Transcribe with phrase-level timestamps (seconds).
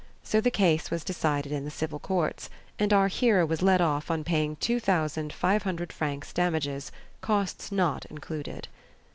[0.23, 4.09] So the case was decided in the civil courts, and our hero was let off
[4.09, 8.67] on paying two thousand five hundred francs damages, costs not included.